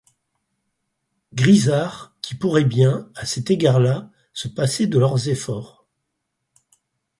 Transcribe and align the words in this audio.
Grisar, 1.31 2.15
qui 2.23 2.33
pourraient 2.33 2.65
bien, 2.65 3.11
à 3.13 3.27
cet 3.27 3.51
égard-là, 3.51 4.09
se 4.33 4.47
passer 4.47 4.87
de 4.87 4.97
leurs 4.97 5.29
efforts. 5.29 5.85